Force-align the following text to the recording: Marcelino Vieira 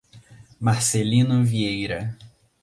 Marcelino 0.59 1.43
Vieira 1.45 2.17